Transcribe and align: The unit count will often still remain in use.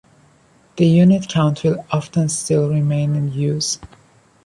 The 0.77 0.87
unit 0.87 1.27
count 1.29 1.63
will 1.63 1.85
often 1.91 2.27
still 2.29 2.67
remain 2.69 3.13
in 3.15 3.31
use. 3.33 3.77